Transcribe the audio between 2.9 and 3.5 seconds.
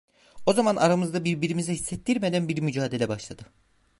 başladı…